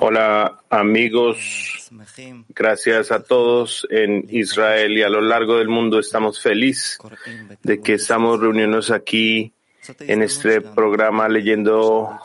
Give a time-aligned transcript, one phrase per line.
[0.00, 1.90] Hola amigos,
[2.48, 6.00] gracias a todos en Israel y a lo largo del mundo.
[6.00, 6.98] Estamos felices
[7.62, 9.52] de que estamos reuniéndonos aquí
[10.00, 12.18] en este programa leyendo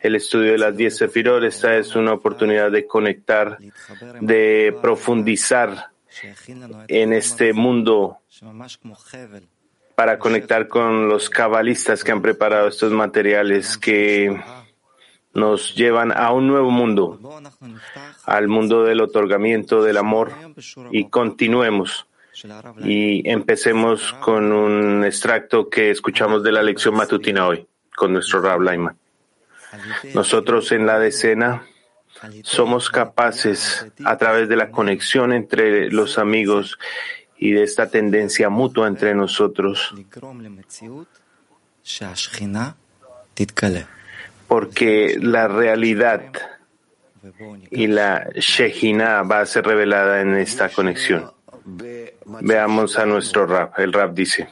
[0.00, 1.44] el estudio de las diez sefirot.
[1.44, 3.58] Esta es una oportunidad de conectar,
[4.20, 5.90] de profundizar
[6.88, 8.20] en este mundo
[9.96, 14.38] para conectar con los cabalistas que han preparado estos materiales que
[15.32, 17.18] nos llevan a un nuevo mundo,
[18.26, 20.32] al mundo del otorgamiento del amor
[20.92, 22.06] y continuemos
[22.84, 27.66] y empecemos con un extracto que escuchamos de la lección matutina hoy
[27.96, 28.98] con nuestro Rab Laiman.
[30.12, 31.64] Nosotros en la decena
[32.42, 36.78] somos capaces, a través de la conexión entre los amigos
[37.38, 39.94] y de esta tendencia mutua entre nosotros,
[44.48, 46.22] porque la realidad
[47.70, 51.32] y la Shejina va a ser revelada en esta conexión.
[52.40, 53.78] Veamos a nuestro rap.
[53.78, 54.48] El rap dice,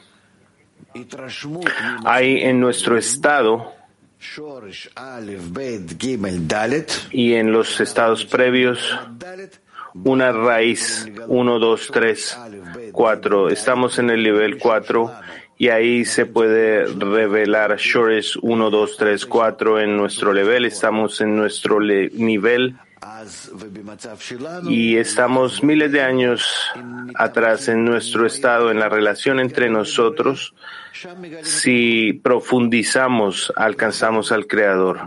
[2.03, 3.73] hay en nuestro estado
[7.11, 8.99] y en los estados previos
[10.03, 12.39] una raíz 1, 2, 3,
[12.91, 13.49] 4.
[13.49, 15.11] Estamos en el nivel 4
[15.57, 20.65] y ahí se puede revelar Shores 1, 2, 3, 4 en nuestro nivel.
[20.65, 22.75] Estamos en nuestro nivel
[24.67, 26.45] y estamos miles de años
[27.15, 30.53] atrás en nuestro estado, en la relación entre nosotros.
[31.43, 35.01] Si profundizamos, alcanzamos al Creador.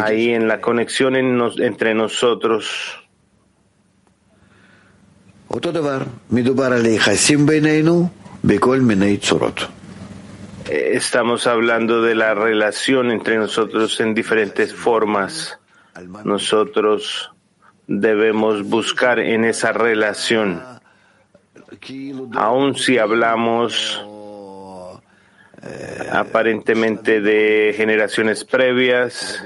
[0.00, 2.98] Ahí en la conexión entre nosotros.
[10.70, 15.58] Estamos hablando de la relación entre nosotros en diferentes formas.
[16.24, 17.30] Nosotros
[17.86, 20.62] debemos buscar en esa relación,
[22.34, 24.02] aun si hablamos
[26.10, 29.42] aparentemente de generaciones previas.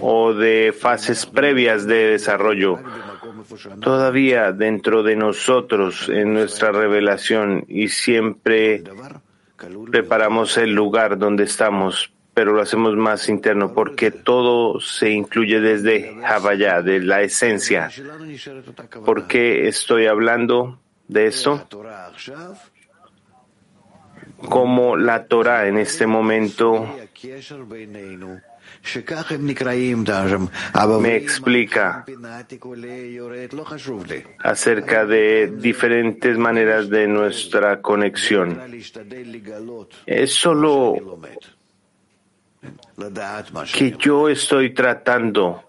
[0.00, 2.78] O de fases previas de desarrollo,
[3.80, 8.84] todavía dentro de nosotros, en nuestra revelación, y siempre
[9.90, 16.14] preparamos el lugar donde estamos, pero lo hacemos más interno, porque todo se incluye desde
[16.24, 17.90] Havaya, de la esencia.
[19.04, 21.66] ¿Por qué estoy hablando de esto?
[24.48, 26.96] Como la Torah en este momento
[31.00, 32.04] me explica
[34.38, 38.60] acerca de diferentes maneras de nuestra conexión.
[40.06, 41.18] Es solo
[43.72, 45.64] que yo estoy tratando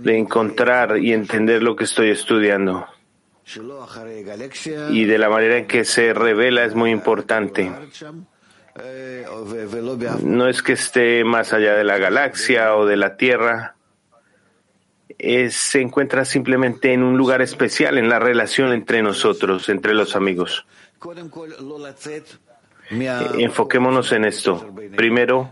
[0.00, 2.86] de encontrar y entender lo que estoy estudiando.
[4.90, 7.70] Y de la manera en que se revela es muy importante.
[10.22, 13.76] No es que esté más allá de la galaxia o de la Tierra.
[15.18, 20.66] se encuentra simplemente en un lugar especial en la relación entre nosotros, entre los amigos.
[22.90, 24.74] Enfoquémonos en esto.
[24.96, 25.50] Primero,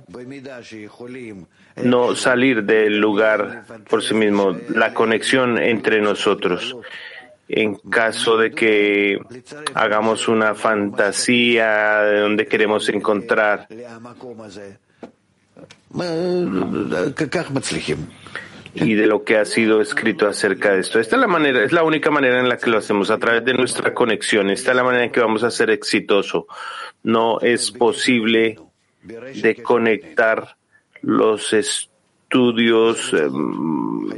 [1.76, 6.76] no salir del lugar por sí mismo, la conexión entre nosotros
[7.49, 9.19] en caso de que
[9.75, 13.69] hagamos una fantasía de donde queremos encontrar.
[18.77, 20.99] Y de lo que ha sido escrito acerca de esto.
[20.99, 23.44] Esta es la manera, es la única manera en la que lo hacemos, a través
[23.44, 24.50] de nuestra conexión.
[24.50, 26.49] Esta es la manera en que vamos a ser exitoso.
[27.05, 28.59] No es posible
[29.03, 30.56] de conectar
[31.03, 33.12] los estudios.
[33.12, 34.09] Em,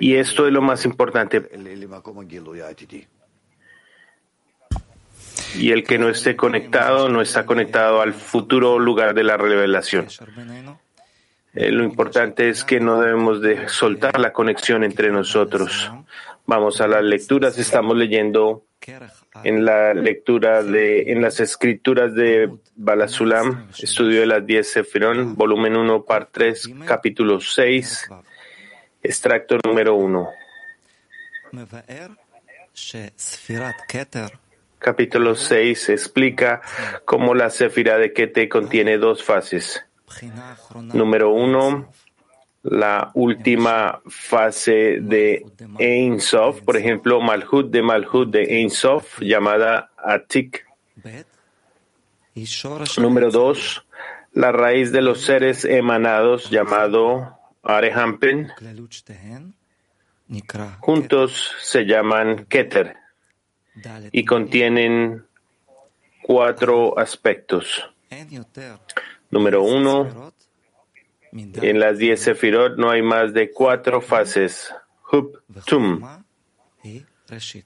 [0.00, 1.48] y esto es lo más importante.
[5.54, 10.06] Y el que no esté conectado no está conectado al futuro lugar de la revelación.
[11.54, 15.90] Eh, lo importante es que no debemos de soltar la conexión entre nosotros.
[16.46, 17.58] Vamos a las lecturas.
[17.58, 18.66] Estamos leyendo
[19.42, 25.76] en la lectura de, en las escrituras de Balasulam, estudio de las 10 Sefirón, volumen
[25.76, 28.10] 1, par 3, capítulo 6.
[29.02, 30.28] Extracto número uno.
[34.78, 36.60] Capítulo 6 explica
[37.04, 39.84] cómo la Sefira de Kete contiene dos fases.
[40.92, 41.92] Número uno,
[42.70, 45.46] la última fase de
[45.78, 50.66] Ein Sof, por ejemplo, Malhut de Malhut de Ein Sof, llamada Atik.
[52.98, 53.86] Número dos,
[54.32, 58.50] la raíz de los seres emanados, llamado Arehampen.
[60.80, 62.96] Juntos se llaman Keter
[64.10, 65.24] y contienen
[66.22, 67.88] cuatro aspectos.
[69.30, 70.32] Número uno,
[71.32, 74.72] en las diez sefirot no hay más de cuatro fases.
[75.10, 76.02] Hub, Tum.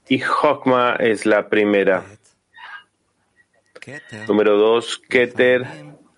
[0.09, 2.03] Y Chokma es la primera.
[4.27, 5.65] Número dos, Keter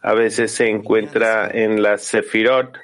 [0.01, 2.77] a veces se encuentra en las sefirot,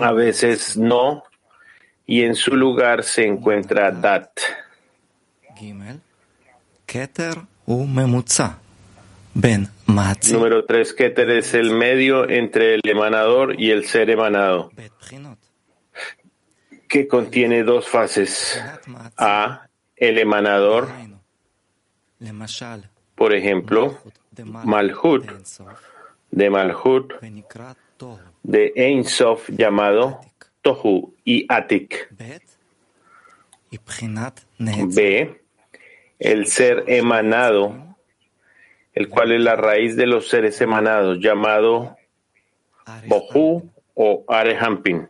[0.00, 1.22] a veces no,
[2.04, 4.30] y en su lugar se encuentra Dat.
[10.32, 14.70] Número tres, Keter es el medio entre el emanador y el ser emanado,
[16.88, 18.62] que contiene dos fases.
[19.16, 20.88] A, el emanador,
[23.14, 23.98] por ejemplo,
[24.64, 25.30] Malhut,
[26.30, 27.12] de Malhut,
[28.42, 30.20] de Ein Sof llamado
[30.60, 32.08] Tohu y Atik.
[34.86, 35.40] B,
[36.18, 37.91] el ser emanado
[38.94, 41.96] el cual es la raíz de los seres emanados, llamado
[43.06, 45.08] Bohu o Arehampin.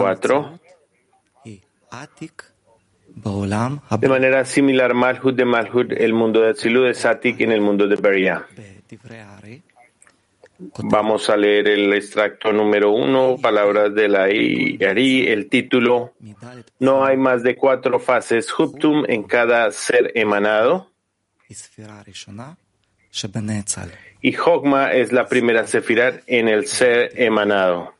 [0.00, 0.58] Cuatro.
[4.00, 7.86] De manera similar, Malhut de Malhut, el mundo de Atzilut es Atik en el mundo
[7.86, 8.46] de Beria.
[10.84, 16.14] Vamos a leer el extracto número uno, palabras de la Ari, el título.
[16.78, 20.90] No hay más de cuatro fases Huptum en cada ser emanado.
[24.20, 27.94] Y Hogma es la primera sefirat en el ser emanado.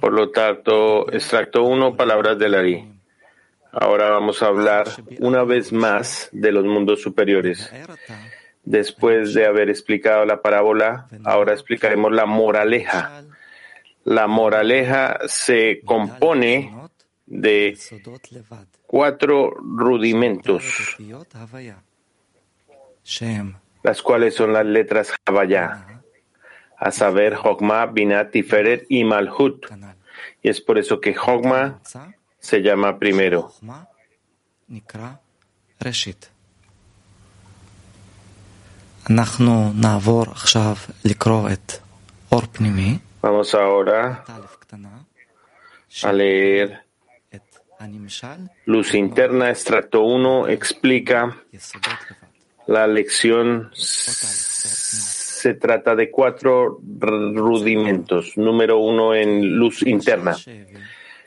[0.00, 2.94] Por lo tanto, extracto uno, palabras de la Ari.
[3.72, 4.86] Ahora vamos a hablar
[5.18, 7.68] una vez más de los mundos superiores.
[8.64, 13.24] Después de haber explicado la parábola, ahora explicaremos la moraleja.
[14.04, 16.74] La moraleja se compone
[17.26, 17.76] de
[18.86, 20.62] cuatro rudimentos,
[23.82, 26.02] las cuales son las letras Havaya,
[26.76, 29.66] a saber, Hogma, Binat, Tiferet y Malhut.
[30.42, 31.80] Y es por eso que Hogma
[32.38, 33.52] se llama primero.
[43.20, 44.24] Vamos ahora
[46.02, 46.84] a leer
[48.64, 51.36] Luz Interna, extracto 1, explica
[52.66, 53.70] la lección.
[53.74, 58.36] Se trata de cuatro rudimentos.
[58.36, 60.34] Número uno en luz interna.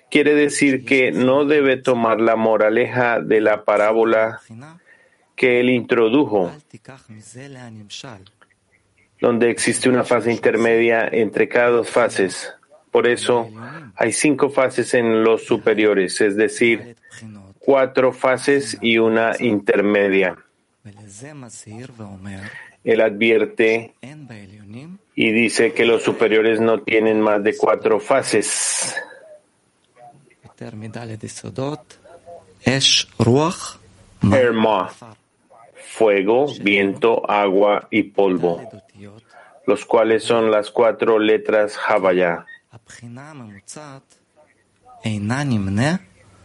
[0.10, 4.42] Quiere decir que no debe tomar la moraleja de la parábola
[5.38, 6.52] que él introdujo,
[9.22, 12.54] donde existe una fase intermedia entre cada dos fases.
[12.92, 13.48] Por eso
[13.96, 16.98] hay cinco fases en los superiores, es decir,
[17.60, 20.36] cuatro fases y una intermedia.
[22.84, 23.94] Él advierte
[25.16, 28.96] y dice que los superiores no tienen más de cuatro fases
[35.88, 38.62] fuego, viento, agua y polvo,
[39.66, 42.46] los cuales son las cuatro letras Havaya.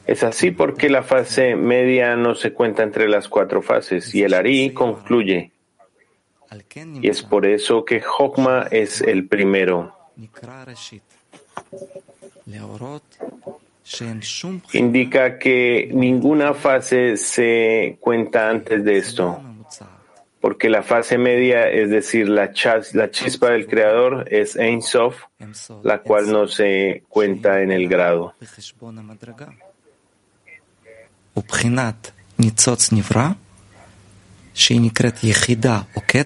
[0.07, 4.35] Es así porque la fase media no se cuenta entre las cuatro fases y el
[4.35, 5.53] Ari concluye.
[6.77, 9.95] Y es por eso que Hokma es el primero
[14.73, 19.43] indica que ninguna fase se cuenta antes de esto,
[20.41, 25.23] porque la fase media, es decir, la, chispa del creador, es Ein Sof,
[25.83, 28.35] la cual no se cuenta en el grado.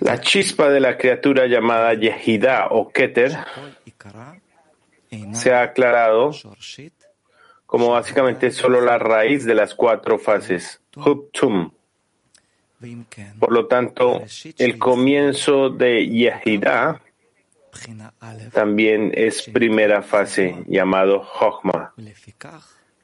[0.00, 3.36] La chispa de la criatura llamada Yehida o Keter
[5.32, 6.32] se ha aclarado
[7.66, 11.70] como básicamente solo la raíz de las cuatro fases, Huptum.
[13.38, 14.22] Por lo tanto,
[14.58, 17.00] el comienzo de Yehida
[18.52, 21.92] también es primera fase, llamado Chochma.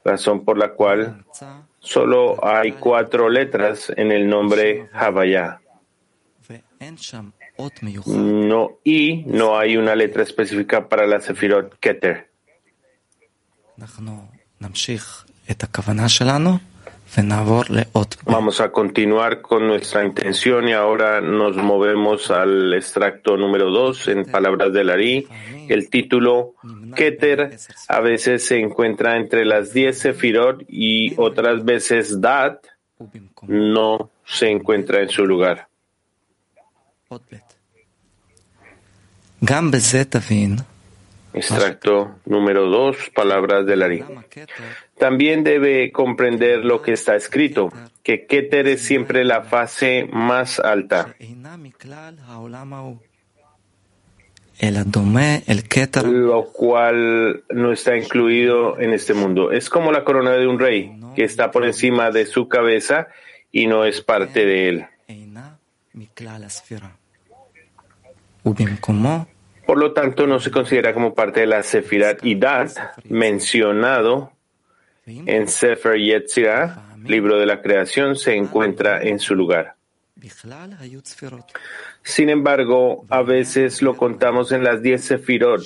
[0.04, 1.25] razón por la cual
[1.78, 5.61] solo hay cuatro letras en el nombre Havaya.
[8.07, 12.31] No, y no hay una letra específica para la Sefirot Keter.
[18.25, 24.25] Vamos a continuar con nuestra intención y ahora nos movemos al extracto número 2 en
[24.25, 25.28] palabras de Lari.
[25.69, 26.54] El título
[26.95, 27.57] Keter
[27.88, 32.61] a veces se encuentra entre las 10 Sefirot y otras veces Dat
[33.47, 35.69] no se encuentra en su lugar.
[41.35, 44.05] Extracto número 2, palabras de Lari.
[44.99, 47.73] También debe comprender lo que está escrito,
[48.03, 51.15] que Keter es siempre la fase más alta,
[56.05, 59.51] lo cual no está incluido en este mundo.
[59.51, 63.09] Es como la corona de un rey, que está por encima de su cabeza
[63.51, 64.87] y no es parte de él.
[69.66, 74.33] Por lo tanto, no se considera como parte de la Sefirat Idat mencionado
[75.07, 79.76] en Sefer Yetzirah, libro de la creación, se encuentra en su lugar.
[82.04, 85.62] Sin embargo, a veces lo contamos en las diez Sefirot.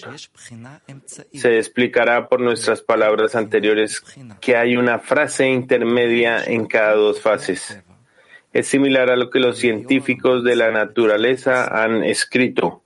[1.33, 4.03] Se explicará por nuestras palabras anteriores
[4.41, 7.83] que hay una frase intermedia en cada dos fases.
[8.53, 12.83] Es similar a lo que los científicos de la naturaleza han escrito.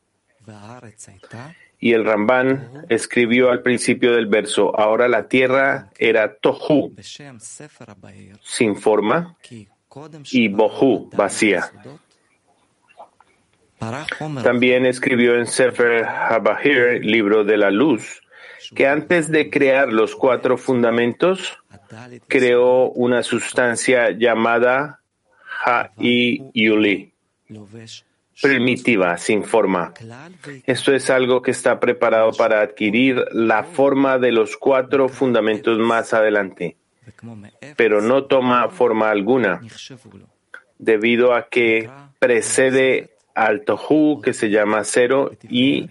[1.78, 6.94] Y el Ramban escribió al principio del verso, ahora la tierra era tohu,
[8.42, 9.36] sin forma,
[10.30, 11.70] y bohu, vacía.
[14.42, 18.20] También escribió en Sefer Habahir, libro de la luz,
[18.74, 21.58] que antes de crear los cuatro fundamentos,
[22.28, 25.00] creó una sustancia llamada
[25.64, 27.12] Ha-i-Yuli
[28.40, 29.92] primitiva, sin forma.
[30.64, 36.14] Esto es algo que está preparado para adquirir la forma de los cuatro fundamentos más
[36.14, 36.76] adelante,
[37.76, 39.60] pero no toma forma alguna,
[40.78, 45.90] debido a que precede al Tohu, que se llama cero, y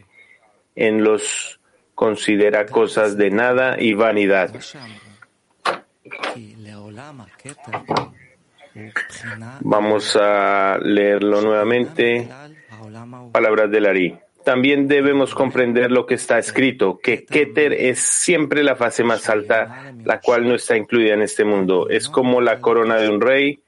[0.75, 1.59] en los
[1.95, 4.53] considera cosas de nada y vanidad.
[9.61, 12.27] Vamos a leerlo nuevamente.
[13.31, 14.19] Palabras de Lari.
[14.43, 19.93] También debemos comprender lo que está escrito, que Keter es siempre la fase más alta,
[20.03, 21.89] la cual no está incluida en este mundo.
[21.89, 23.61] Es como la corona de un rey,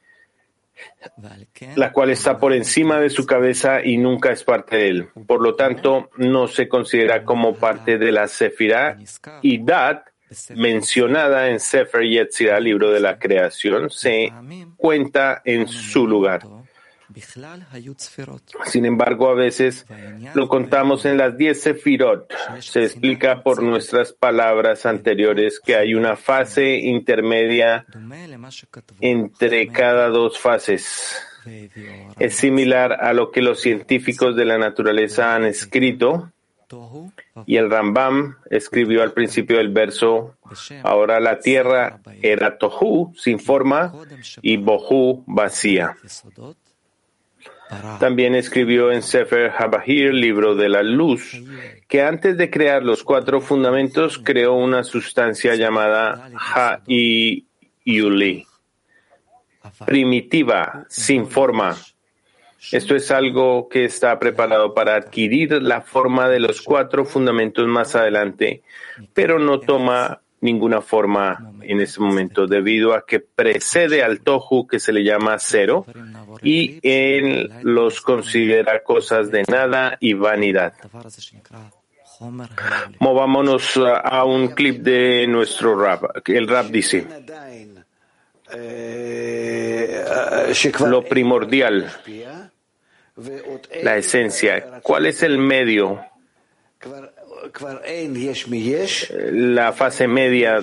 [1.75, 5.09] la cual está por encima de su cabeza y nunca es parte de él.
[5.27, 8.97] Por lo tanto, no se considera como parte de la Sefirah
[9.41, 10.10] y Dat,
[10.55, 14.31] mencionada en Sefer Yetzirah, libro de la creación, se
[14.77, 16.41] cuenta en su lugar.
[18.65, 19.85] Sin embargo, a veces
[20.33, 22.33] lo contamos en las diez sefirot.
[22.59, 27.85] Se explica por nuestras palabras anteriores que hay una fase intermedia
[29.01, 31.21] entre cada dos fases.
[32.19, 36.31] Es similar a lo que los científicos de la naturaleza han escrito
[37.45, 40.35] y el Rambam escribió al principio del verso,
[40.83, 43.93] ahora la tierra era tohu, sin forma,
[44.41, 45.95] y bohu, vacía.
[47.99, 51.41] También escribió en Sefer Habahir, libro de la luz,
[51.87, 57.45] que antes de crear los cuatro fundamentos creó una sustancia llamada Ha-i-Yuli,
[59.85, 61.77] primitiva, sin forma,
[62.71, 67.95] esto es algo que está preparado para adquirir la forma de los cuatro fundamentos más
[67.95, 68.61] adelante,
[69.13, 74.79] pero no toma ninguna forma en ese momento debido a que precede al tohu que
[74.79, 75.85] se le llama cero
[76.41, 80.73] y él los considera cosas de nada y vanidad.
[82.99, 86.03] Movámonos a un clip de nuestro rap.
[86.27, 87.07] El rap dice,
[90.79, 91.91] lo primordial
[93.83, 94.81] la esencia.
[94.81, 96.01] ¿Cuál es el medio?
[99.31, 100.59] La fase media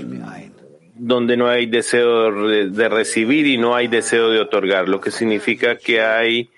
[0.94, 5.76] donde no hay deseo de recibir y no hay deseo de otorgar, lo que significa
[5.76, 6.50] que hay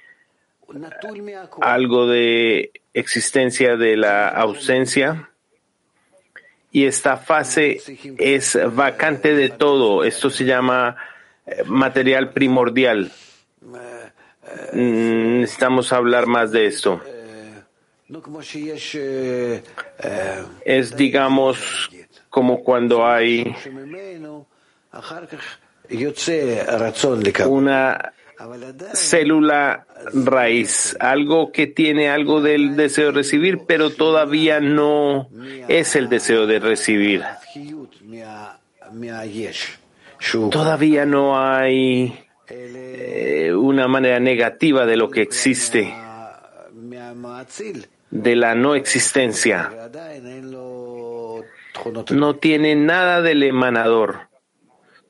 [1.60, 5.30] algo de existencia de la ausencia
[6.72, 7.80] y esta fase
[8.18, 10.04] es vacante de todo.
[10.04, 10.96] Esto se llama
[11.46, 13.10] eh, material primordial.
[14.72, 17.00] Mm, necesitamos hablar más de esto.
[20.64, 21.90] Es, digamos,
[22.28, 23.54] como cuando hay
[27.46, 28.12] una
[28.94, 35.28] célula raíz, algo que tiene algo del deseo de recibir, pero todavía no
[35.68, 37.22] es el deseo de recibir.
[40.50, 45.94] Todavía no hay eh, una manera negativa de lo que existe,
[48.10, 49.70] de la no existencia.
[52.10, 54.28] No tiene nada del emanador.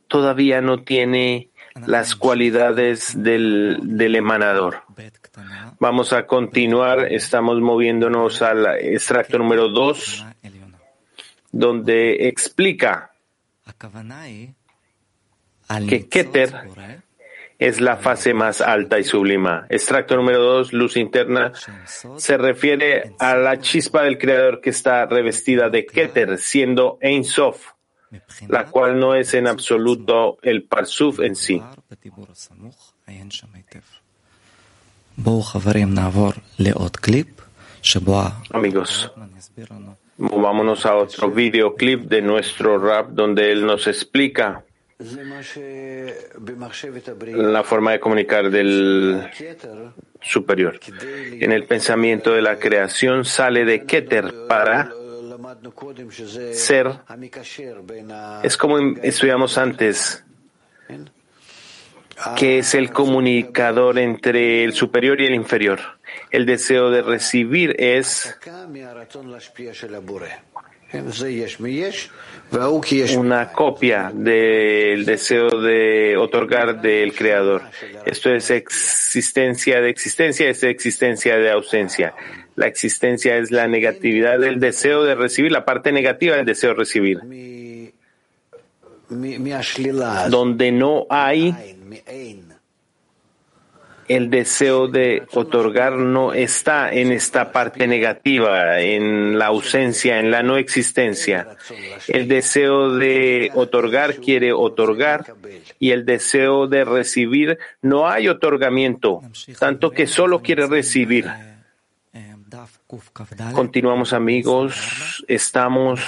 [0.07, 1.51] Todavía no tiene
[1.87, 4.83] las cualidades del, del emanador.
[5.79, 10.27] Vamos a continuar, estamos moviéndonos al extracto número 2,
[11.53, 13.13] donde explica
[15.89, 16.53] que Keter
[17.61, 19.67] es la fase más alta y sublima.
[19.69, 21.53] Extracto número 2, luz interna,
[22.17, 27.75] se refiere a la chispa del Creador que está revestida de Keter, siendo Ein Sof
[28.49, 31.63] la cual no es en absoluto el parsuf en sí.
[38.51, 39.13] Amigos,
[40.17, 44.65] vámonos a otro videoclip de nuestro rap donde él nos explica
[47.37, 49.31] la forma de comunicar del
[50.21, 50.79] superior.
[51.41, 54.91] En el pensamiento de la creación sale de Keter para
[56.53, 56.91] ser
[58.43, 60.25] es como estudiamos antes,
[62.37, 65.81] que es el comunicador entre el superior y el inferior.
[66.31, 68.39] El deseo de recibir es
[73.15, 77.63] una copia del deseo de otorgar del creador.
[78.05, 82.15] Esto es existencia de existencia, es existencia de ausencia.
[82.57, 86.77] La existencia es la negatividad del deseo de recibir, la parte negativa del deseo de
[86.77, 87.21] recibir.
[90.29, 91.55] Donde no hay
[94.11, 100.43] el deseo de otorgar no está en esta parte negativa, en la ausencia, en la
[100.43, 101.57] no existencia.
[102.09, 105.37] El deseo de otorgar quiere otorgar
[105.79, 109.21] y el deseo de recibir no hay otorgamiento,
[109.61, 111.31] tanto que solo quiere recibir.
[113.55, 116.01] Continuamos amigos, estamos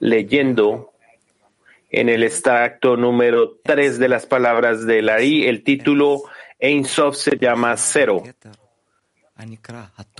[0.00, 0.92] leyendo
[1.96, 6.24] en el extracto número 3 de las palabras de Lari, el título
[6.58, 8.22] Ein Sof se llama Cero.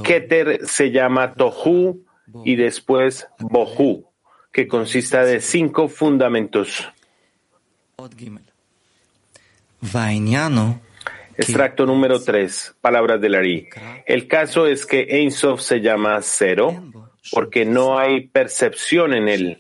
[0.02, 2.02] Keter se llama Tohu
[2.44, 4.10] y después Bohu,
[4.52, 6.88] que consista de cinco fundamentos.
[11.36, 13.68] Extracto número 3, palabras de Lari.
[14.06, 16.90] El caso es que Ein Sof se llama cero
[17.32, 19.58] porque no hay percepción en él.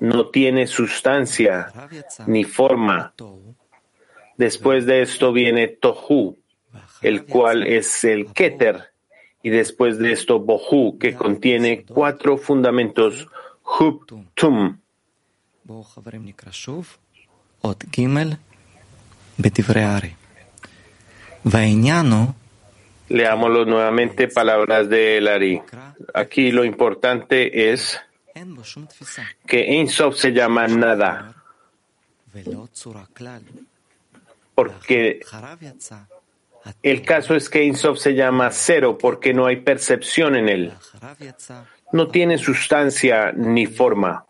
[0.00, 1.72] No tiene sustancia
[2.26, 3.12] ni forma.
[4.36, 6.38] Después de esto viene Tohu,
[7.02, 8.90] el cual es el Keter,
[9.42, 13.28] y después de esto Bohu, que contiene cuatro fundamentos
[13.78, 14.78] Hub Tum.
[23.08, 25.60] Leámoslo nuevamente, palabras de Lari.
[26.14, 28.00] Aquí lo importante es
[29.46, 31.34] que Ein Sof se llama nada,
[34.54, 35.20] porque
[36.82, 40.72] el caso es que Ein Sof se llama cero porque no hay percepción en él.
[41.92, 44.24] No tiene sustancia ni forma.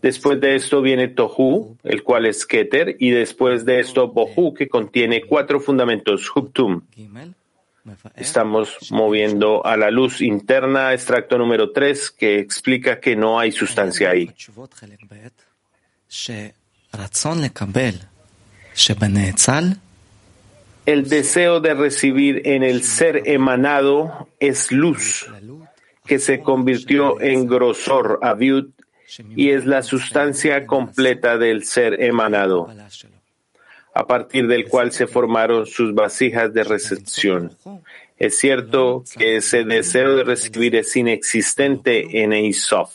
[0.00, 4.68] Después de esto viene Tohu, el cual es Keter, y después de esto Bohu, que
[4.68, 6.82] contiene cuatro fundamentos, Huptum.
[8.14, 14.10] Estamos moviendo a la luz interna, extracto número 3, que explica que no hay sustancia
[14.10, 14.32] ahí.
[20.86, 25.26] El deseo de recibir en el ser emanado es luz,
[26.04, 28.70] que se convirtió en grosor, aviud,
[29.36, 32.68] y es la sustancia completa del ser emanado,
[33.94, 37.56] a partir del cual se formaron sus vasijas de recepción.
[38.16, 42.94] Es cierto que ese deseo de recibir es inexistente en Eisof.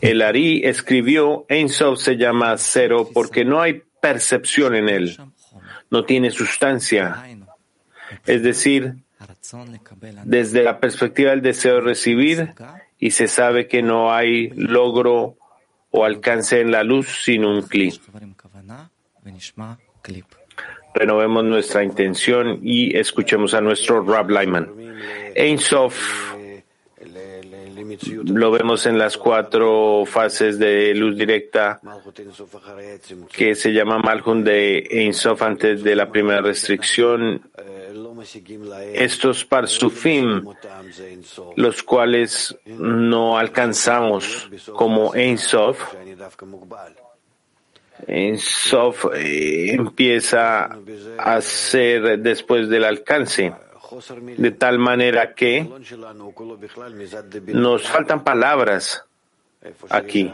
[0.00, 5.18] El Ari escribió, Sof se llama cero porque no hay percepción en él,
[5.90, 7.22] no tiene sustancia.
[8.24, 8.94] Es decir,
[10.24, 12.54] desde la perspectiva del deseo de recibir,
[12.98, 15.36] y se sabe que no hay logro
[15.90, 17.94] o alcance en la luz sin un clip.
[20.94, 24.68] Renovemos nuestra intención y escuchemos a nuestro Rab Lyman.
[28.24, 31.80] Lo vemos en las cuatro fases de luz directa
[33.32, 37.42] que se llama Malhun de Ein Sof antes de la primera restricción.
[38.92, 40.44] Estos parsufim,
[41.56, 45.94] los cuales no alcanzamos como Ein Sof,
[48.06, 50.78] Ein Sof eh, empieza
[51.18, 53.52] a ser después del alcance
[54.36, 55.68] de tal manera que
[57.52, 59.04] nos faltan palabras
[59.88, 60.30] aquí.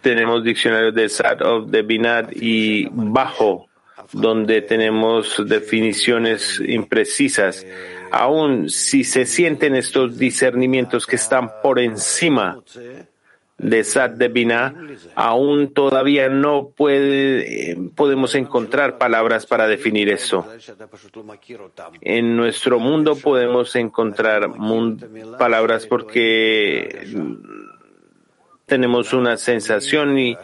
[0.00, 3.68] Tenemos diccionarios de Sad de Binad y Bajo,
[4.12, 7.64] donde tenemos definiciones imprecisas.
[8.10, 12.62] Aún si se sienten estos discernimientos que están por encima
[13.62, 14.28] de Sat de
[15.14, 20.46] aún todavía no puede, podemos encontrar palabras para definir eso.
[22.00, 24.50] En nuestro mundo podemos encontrar
[25.38, 27.06] palabras porque
[28.66, 30.36] tenemos una sensación y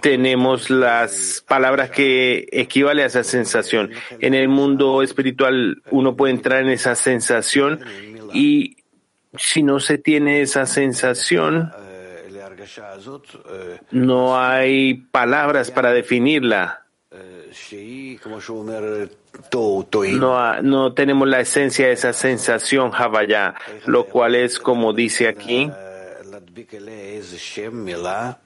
[0.00, 3.90] tenemos las palabras que equivalen a esa sensación.
[4.20, 7.80] En el mundo espiritual uno puede entrar en esa sensación
[8.32, 8.77] y
[9.36, 11.72] si no se tiene esa sensación,
[13.90, 16.84] no hay palabras para definirla.
[20.12, 23.54] No, tenemos la esencia de esa sensación, Havaya,
[23.86, 25.70] lo cual es como dice aquí,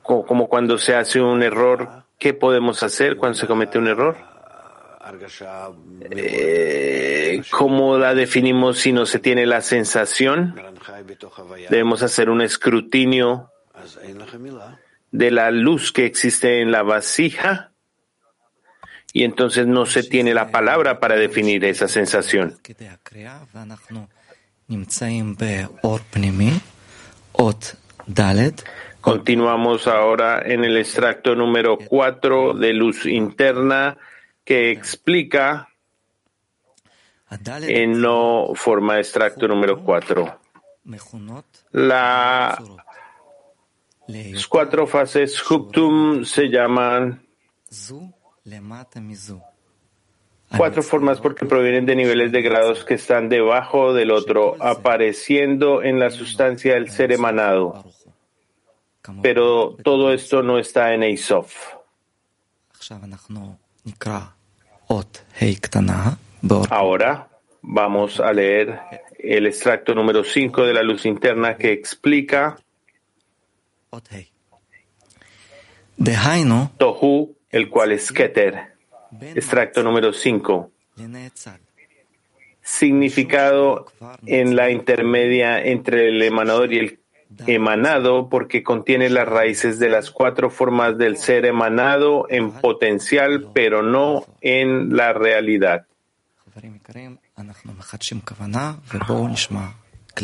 [0.02, 4.31] como cuando se hace un error, ¿qué podemos hacer cuando se comete un error?
[6.10, 10.54] Eh, ¿Cómo la definimos si no se tiene la sensación?
[11.70, 13.50] Debemos hacer un escrutinio
[15.10, 17.72] de la luz que existe en la vasija
[19.12, 22.58] y entonces no se tiene la palabra para definir esa sensación.
[29.00, 33.98] Continuamos ahora en el extracto número 4 de luz interna
[34.44, 35.68] que explica
[37.62, 40.40] en no forma extracto número 4.
[41.70, 42.58] Las
[44.48, 47.24] cuatro fases Huptum se llaman
[50.56, 55.98] cuatro formas porque provienen de niveles de grados que están debajo del otro, apareciendo en
[55.98, 57.84] la sustancia del ser emanado.
[59.22, 61.74] Pero todo esto no está en Eisof.
[66.70, 67.28] Ahora
[67.62, 68.80] vamos a leer
[69.18, 72.58] el extracto número 5 de la luz interna que explica
[76.78, 78.74] Tohu, el cual es Keter.
[79.20, 80.70] Extracto número 5.
[82.62, 83.86] Significado
[84.26, 87.01] en la intermedia entre el emanador y el
[87.46, 93.82] emanado porque contiene las raíces de las cuatro formas del ser emanado en potencial, pero
[93.82, 95.86] no en la realidad.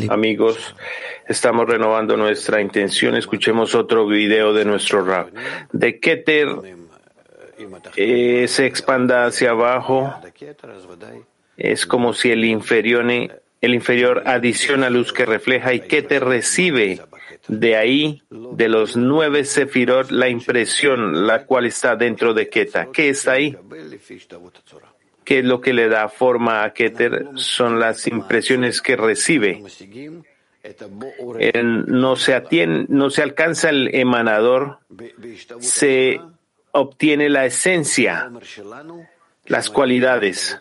[0.09, 0.75] Amigos,
[1.27, 3.15] estamos renovando nuestra intención.
[3.15, 5.33] Escuchemos otro video de nuestro rap.
[5.71, 6.47] De Keter
[7.95, 10.13] eh, se expanda hacia abajo.
[11.57, 13.05] Es como si el inferior,
[13.61, 17.01] el inferior adiciona luz que refleja y Keter recibe
[17.47, 22.89] de ahí, de los nueve sefirot, la impresión, la cual está dentro de Keta.
[22.91, 23.57] ¿Qué está ahí?
[25.23, 27.29] ¿Qué es lo que le da forma a Keter?
[27.35, 29.61] Son las impresiones que recibe.
[31.63, 34.79] no, se no se alcanza el emanador,
[35.59, 36.21] se
[36.71, 38.31] obtiene la esencia,
[39.45, 40.57] las cualidades,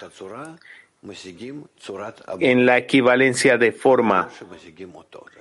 [2.40, 4.28] en la equivalencia de forma.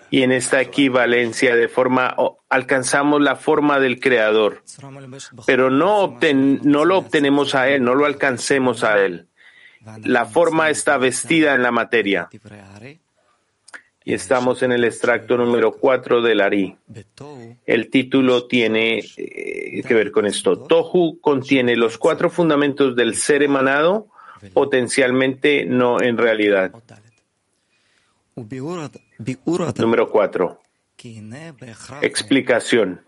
[0.09, 2.15] Y en esta equivalencia de forma
[2.49, 4.63] alcanzamos la forma del Creador,
[5.45, 6.17] pero no,
[6.63, 9.27] no lo obtenemos a Él, no lo alcancemos a Él.
[10.03, 12.29] La forma está vestida en la materia.
[14.03, 16.77] Y estamos en el extracto número 4 del Ari.
[17.65, 20.59] El título tiene eh, que ver con esto.
[20.59, 24.07] Tohu contiene los cuatro fundamentos del ser emanado,
[24.53, 26.71] potencialmente no en realidad.
[29.77, 30.61] Número cuatro.
[32.01, 33.01] Explicación.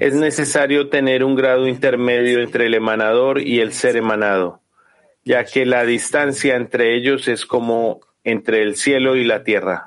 [0.00, 4.60] Es necesario tener un grado intermedio entre el emanador y el ser emanado,
[5.24, 9.86] ya que la distancia entre ellos es como entre el cielo y la tierra.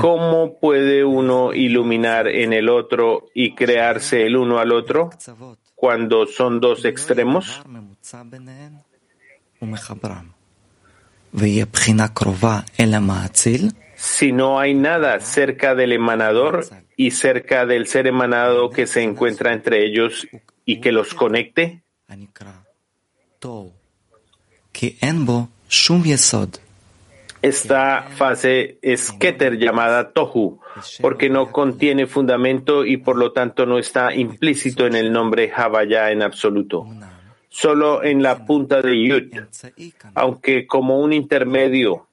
[0.00, 5.10] ¿Cómo puede uno iluminar en el otro y crearse el uno al otro?
[5.84, 7.60] Cuando son dos extremos?
[13.94, 16.64] Si no hay nada cerca del emanador
[16.96, 20.26] y cerca del ser emanado que se encuentra entre ellos
[20.64, 21.82] y que los conecte,
[27.44, 30.60] esta fase es Keter llamada Tohu,
[31.02, 36.10] porque no contiene fundamento y por lo tanto no está implícito en el nombre Havaya
[36.10, 36.86] en absoluto,
[37.50, 39.42] solo en la punta de Yud,
[40.14, 42.08] aunque como un intermedio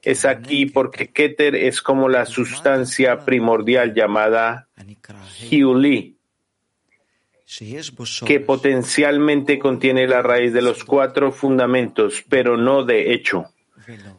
[0.00, 4.68] es aquí porque Keter es como la sustancia primordial llamada
[5.50, 6.16] Hiuli,
[8.24, 13.46] que potencialmente contiene la raíz de los cuatro fundamentos, pero no de hecho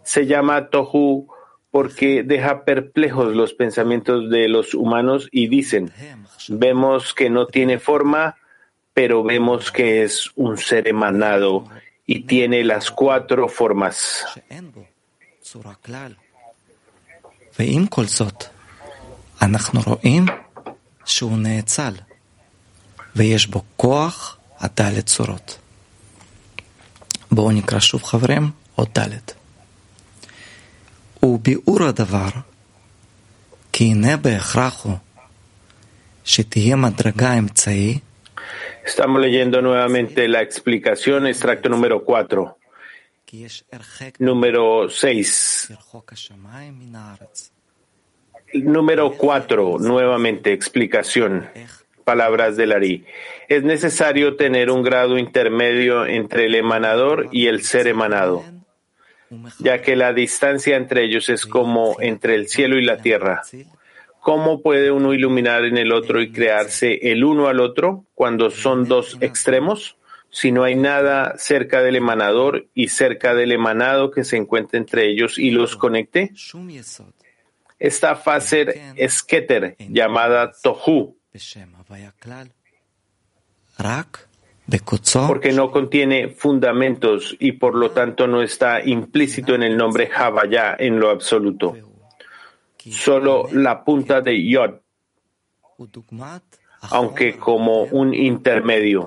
[0.03, 1.29] Se llama Tohu
[1.71, 5.93] porque deja perplejos los pensamientos de los humanos y dicen,
[6.49, 8.37] vemos que no tiene forma,
[8.93, 11.67] pero vemos que es un ser emanado
[12.07, 14.25] y tiene las cuatro formas.
[23.17, 25.59] ויש בו כוח הדלת צורות.
[27.31, 28.89] בואו נקרא שוב חברים, עוד
[31.23, 31.25] דלת.
[31.25, 32.29] וביאור הדבר,
[33.73, 34.97] כי הנה בהכרח הוא
[36.25, 37.99] שתהיה מדרגה אמצעי
[38.87, 42.59] Estamos leyendo nuevamente la explicación, extracto número 4.
[44.19, 45.73] Número 6.
[48.53, 51.49] Número 4, nuevamente, explicación
[52.05, 53.05] palabras del Ari.
[53.49, 58.45] Es necesario tener un grado intermedio entre el emanador y el ser emanado,
[59.60, 63.42] ya que la distancia entre ellos es como entre el cielo y la tierra.
[64.20, 68.86] ¿Cómo puede uno iluminar en el otro y crearse el uno al otro cuando son
[68.86, 69.98] dos extremos?
[70.30, 75.10] Si no hay nada cerca del emanador y cerca del emanado que se encuentre entre
[75.10, 76.32] ellos y los conecte.
[77.80, 81.18] Esta fase es Keter, llamada Tohu,
[85.28, 90.76] porque no contiene fundamentos y por lo tanto no está implícito en el nombre Havaya
[90.78, 91.76] en lo absoluto.
[92.78, 94.76] Solo la punta de Yod,
[96.82, 99.06] aunque como un intermedio.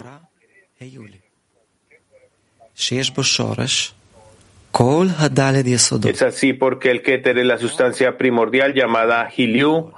[6.08, 9.92] Es así porque el Keter es la sustancia primordial llamada Hiliu,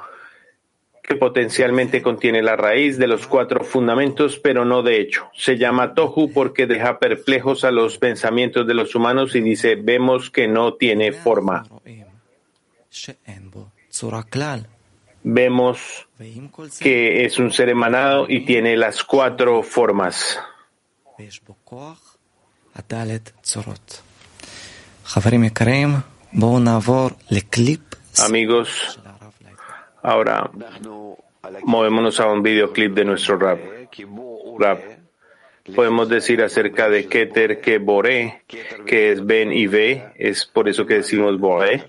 [1.07, 5.29] que potencialmente contiene la raíz de los cuatro fundamentos, pero no de hecho.
[5.35, 10.31] Se llama Tohu porque deja perplejos a los pensamientos de los humanos y dice, vemos
[10.31, 11.67] que no tiene forma.
[15.23, 16.09] Vemos
[16.81, 20.39] que es un ser emanado y tiene las cuatro formas.
[28.21, 28.99] Amigos,
[30.05, 30.51] Ahora
[31.63, 33.59] movémonos a un videoclip de nuestro rap.
[34.59, 34.79] rap.
[35.75, 38.43] Podemos decir acerca de Keter que Boré,
[38.85, 41.85] que es Ben y Ve, es por eso que decimos Boré,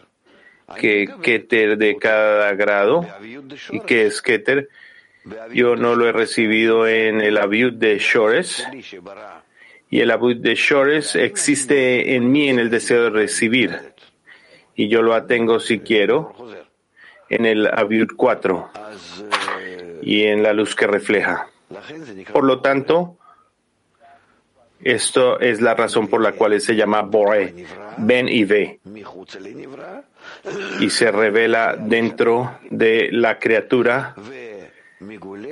[0.79, 3.05] que Keter de cada grado,
[3.69, 4.69] y que es Keter.
[5.53, 8.65] Yo no lo he recibido en el Abiud de Shores,
[9.89, 13.77] y el Abiud de Shores existe en mí en el deseo de recibir,
[14.73, 16.33] y yo lo tengo si quiero
[17.29, 18.69] en el Aviud 4
[20.01, 21.47] y en la luz que refleja.
[22.31, 23.17] Por lo tanto,
[24.81, 27.65] esto es la razón por la cual se llama Bore,
[27.97, 28.79] Ben y Ve,
[30.79, 34.15] y se revela dentro de la criatura,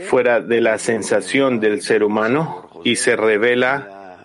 [0.08, 4.22] fuera de la sensación del ser humano, y se revela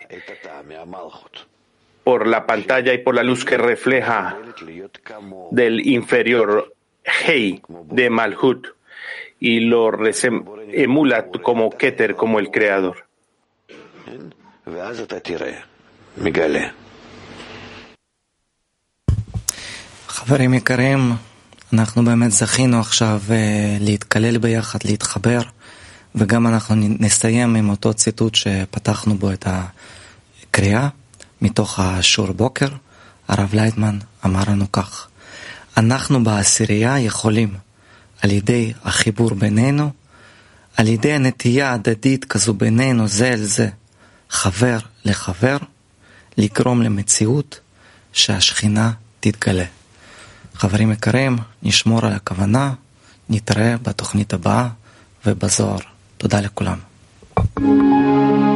[2.04, 4.38] por la pantalla y por la luz que refleja
[5.50, 6.74] del inferior
[7.16, 7.62] Hei
[7.98, 8.62] de Malhut
[9.40, 9.90] y lo
[10.84, 12.96] emula como Keter, como el creador.
[20.08, 21.12] חברים יקרים,
[21.72, 23.20] אנחנו באמת זכינו עכשיו
[23.80, 25.40] להתקלל ביחד, להתחבר,
[26.14, 30.88] וגם אנחנו נסיים עם אותו ציטוט שפתחנו בו את הקריאה,
[31.42, 32.68] מתוך השיעור בוקר.
[33.28, 35.08] הרב לייטמן אמר לנו כך:
[35.78, 37.54] אנחנו בעשירייה יכולים,
[38.22, 39.90] על ידי החיבור בינינו,
[40.76, 43.68] על ידי הנטייה ההדדית כזו בינינו זה אל זה,
[44.30, 45.56] חבר לחבר,
[46.38, 47.60] לגרום למציאות
[48.12, 49.64] שהשכינה תתגלה.
[50.54, 52.74] חברים יקרים, נשמור על הכוונה,
[53.28, 54.68] נתראה בתוכנית הבאה
[55.26, 55.78] ובזוהר.
[56.16, 56.78] תודה לכולם.
[57.38, 58.47] Thank you.